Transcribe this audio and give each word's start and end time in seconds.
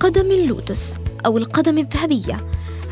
قدم 0.00 0.30
اللوتس 0.30 0.94
أو 1.26 1.38
القدم 1.38 1.78
الذهبية. 1.78 2.36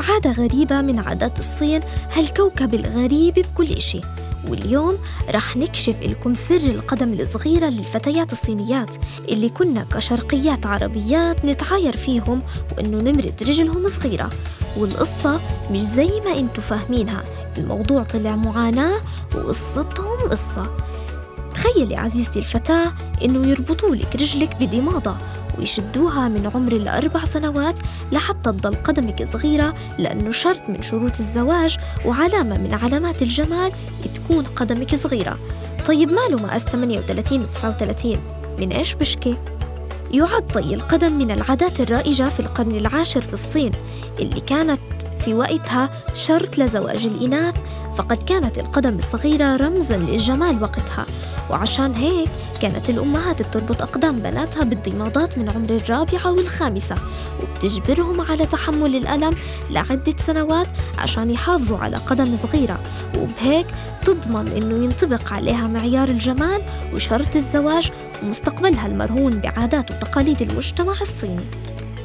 عادة 0.09 0.33
غريبة 0.33 0.81
من 0.81 0.99
عادات 0.99 1.39
الصين 1.39 1.81
هالكوكب 2.13 2.75
الغريب 2.75 3.35
بكل 3.35 3.73
إشي. 3.73 4.01
واليوم 4.49 4.99
رح 5.31 5.57
نكشف 5.57 6.03
لكم 6.03 6.35
سر 6.35 6.57
القدم 6.57 7.13
الصغيرة 7.13 7.67
للفتيات 7.67 8.33
الصينيات 8.33 8.97
اللي 9.29 9.49
كنا 9.49 9.87
كشرقيات 9.95 10.67
عربيات 10.67 11.45
نتعاير 11.45 11.97
فيهم 11.97 12.43
وإنه 12.77 12.99
نمرد 12.99 13.35
رجلهم 13.43 13.89
صغيرة. 13.89 14.31
والقصة 14.77 15.41
مش 15.71 15.81
زي 15.81 16.21
ما 16.25 16.39
إنتو 16.39 16.63
فاهمينها. 16.63 17.25
الموضوع 17.59 18.03
طلع 18.03 18.37
معاناة 18.37 19.01
وقصتهم 19.35 20.31
قصة. 20.31 20.77
تخيلي 21.67 21.97
عزيزتي 21.97 22.39
الفتاة 22.39 22.93
إنه 23.25 23.49
يربطوا 23.49 23.97
لك 23.97 24.17
رجلك 24.17 24.57
بضمادة 24.61 25.15
ويشدوها 25.59 26.29
من 26.29 26.51
عمر 26.55 26.73
الأربع 26.73 27.25
سنوات 27.25 27.81
لحتى 28.13 28.53
تضل 28.53 28.75
قدمك 28.75 29.23
صغيرة 29.23 29.75
لأنه 29.99 30.31
شرط 30.31 30.61
من 30.69 30.83
شروط 30.83 31.19
الزواج 31.19 31.79
وعلامة 32.05 32.59
من 32.59 32.75
علامات 32.83 33.23
الجمال 33.23 33.73
تكون 34.15 34.45
قدمك 34.45 34.95
صغيرة. 34.95 35.39
طيب 35.87 36.11
ماله 36.11 36.37
مقاس 36.37 36.65
38 36.65 37.41
و 37.41 37.45
39 37.45 38.17
من 38.61 38.73
إيش 38.73 38.95
بشكي؟ 38.95 39.37
يعد 40.13 40.47
طي 40.47 40.75
القدم 40.75 41.13
من 41.13 41.31
العادات 41.31 41.81
الرائجة 41.81 42.29
في 42.29 42.41
القرن 42.41 42.77
العاشر 42.77 43.21
في 43.21 43.33
الصين 43.33 43.73
اللي 44.19 44.41
كانت 44.41 44.81
في 45.25 45.35
وقتها 45.35 45.91
شرط 46.15 46.59
لزواج 46.59 47.07
الإناث 47.07 47.55
فقد 47.97 48.23
كانت 48.23 48.59
القدم 48.59 48.99
الصغيرة 48.99 49.57
رمزا 49.57 49.97
للجمال 49.97 50.63
وقتها. 50.63 51.07
وعشان 51.51 51.93
هيك 51.95 52.29
كانت 52.63 52.91
الأمهات 52.91 53.43
بتربط 53.43 53.83
أقدام 53.83 54.19
بناتها 54.19 54.65
بالضمادات 54.65 55.39
من 55.39 55.51
عمر 55.51 55.71
الرابعة 55.71 56.33
والخامسة 56.33 56.97
وبتجبرهم 57.43 58.21
على 58.21 58.47
تحمل 58.47 58.97
الألم 58.97 59.35
لعدة 59.71 60.15
سنوات 60.27 60.67
عشان 60.99 61.31
يحافظوا 61.31 61.79
على 61.79 61.97
قدم 61.97 62.37
صغيرة. 62.37 62.79
وبهيك 63.19 63.67
تضمن 64.05 64.49
إنه 64.49 64.85
ينطبق 64.85 65.33
عليها 65.33 65.67
معيار 65.67 66.09
الجمال 66.09 66.63
وشرط 66.95 67.37
الزواج 67.37 67.91
ومستقبلها 68.23 68.87
المرهون 68.87 69.41
بعادات 69.41 69.91
وتقاليد 69.91 70.43
المجتمع 70.43 71.01
الصيني. 71.01 71.45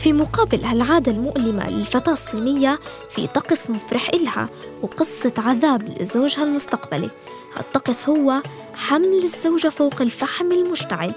في 0.02 0.14
مقابل 0.14 0.64
هالعادة 0.66 1.12
المؤلمة 1.12 1.70
للفتاة 1.70 2.12
الصينية 2.14 2.80
في 3.10 3.28
طقس 3.28 3.70
مفرح 3.70 4.10
إلها 4.10 4.50
وقصة 4.82 5.34
عذاب 5.38 6.00
لزوجها 6.00 6.44
المستقبلي. 6.44 7.10
هالطقس 7.58 8.10
هو 8.10 8.42
حمل 8.76 9.24
الزوجة 9.24 9.68
فوق 9.70 10.02
الفحم 10.02 10.52
المشتعل. 10.52 11.12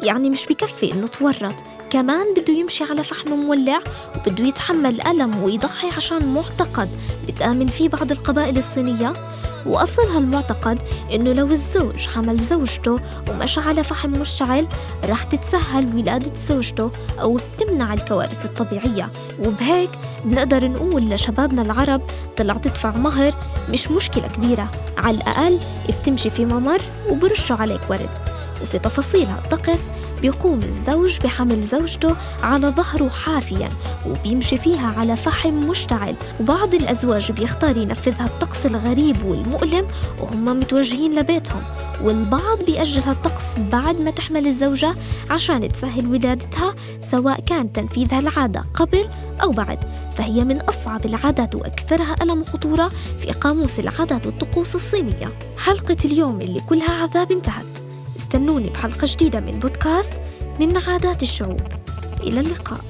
يعني 0.00 0.30
مش 0.30 0.46
بكفي 0.46 0.92
إنه 0.92 1.06
تورط. 1.06 1.54
كمان 1.90 2.34
بده 2.36 2.52
يمشي 2.54 2.84
على 2.84 3.04
فحم 3.04 3.30
مولع 3.30 3.80
وبده 4.16 4.44
يتحمل 4.44 5.00
ألم 5.00 5.42
ويضحي 5.42 5.88
عشان 5.96 6.34
معتقد 6.34 6.88
بتآمن 7.28 7.66
فيه 7.66 7.88
بعض 7.88 8.10
القبائل 8.10 8.58
الصينية. 8.58 9.12
وأصل 9.66 10.02
هالمعتقد 10.02 10.78
إنه 11.12 11.32
لو 11.32 11.46
الزوج 11.46 12.06
حمل 12.06 12.38
زوجته 12.38 12.98
ومشى 13.30 13.60
على 13.60 13.84
فحم 13.84 14.10
مشتعل 14.10 14.66
رح 15.04 15.22
تتسهل 15.22 15.96
ولادة 15.96 16.34
زوجته 16.48 16.90
أو 17.20 17.36
بتمنع 17.36 17.94
الكوارث 17.94 18.44
الطبيعية. 18.44 19.08
وبهيك 19.38 19.90
بنقدر 20.24 20.68
نقول 20.68 21.10
لشبابنا 21.10 21.62
العرب 21.62 22.00
طلع 22.36 22.54
تدفع 22.54 22.90
مهر 22.90 23.34
مش 23.70 23.90
مشكلة 23.90 24.28
كبيرة. 24.28 24.70
على 24.98 25.16
الأقل 25.16 25.58
بتمشي 25.88 26.30
في 26.30 26.44
ممر 26.44 26.80
وبرشوا 27.10 27.56
عليك 27.56 27.80
ورد. 27.90 28.10
وفي 28.62 28.78
تفاصيل 28.78 29.26
هالطقس 29.26 29.82
بيقوم 30.22 30.60
الزوج 30.62 31.18
بحمل 31.18 31.62
زوجته 31.62 32.16
على 32.42 32.68
ظهره 32.68 33.08
حافيا 33.08 33.70
وبيمشي 34.06 34.58
فيها 34.58 34.94
على 34.98 35.16
فحم 35.16 35.54
مشتعل. 35.54 36.14
وبعض 36.40 36.74
الأزواج 36.74 37.32
بيختار 37.32 37.76
ينفذ 37.76 38.14
هالطقس 38.18 38.66
الغريب 38.66 39.24
والمؤلم 39.24 39.86
وهم 40.20 40.44
متوجهين 40.44 41.14
لبيتهم. 41.14 41.62
والبعض 42.02 42.58
بيأجل 42.66 43.02
هالطقس 43.02 43.58
بعد 43.58 44.00
ما 44.00 44.10
تحمل 44.10 44.46
الزوجة 44.46 44.94
عشان 45.30 45.72
تسهل 45.72 46.06
ولادتها 46.06 46.74
سواء 47.00 47.40
كان 47.40 47.72
تنفيذ 47.72 48.14
هالعادة 48.14 48.64
قبل 48.74 49.08
أو 49.42 49.50
بعد. 49.50 49.78
فهي 50.16 50.44
من 50.44 50.60
أصعب 50.60 51.06
العادات 51.06 51.54
وأكثرها 51.54 52.16
ألم 52.22 52.40
وخطورة 52.40 52.90
في 53.20 53.32
قاموس 53.32 53.80
العادات 53.80 54.26
والطقوس 54.26 54.74
الصينية. 54.74 55.38
حلقة 55.58 55.96
اليوم 56.04 56.40
اللي 56.40 56.60
كلها 56.60 57.02
عذاب 57.02 57.32
انتهت. 57.32 57.75
استنوني 58.26 58.70
بحلقة 58.70 59.04
جديدة 59.04 59.40
من 59.40 59.58
بودكاست 59.58 60.12
من 60.60 60.76
عادات 60.76 61.22
الشعوب. 61.22 61.60
إلى 62.20 62.40
اللقاء. 62.40 62.80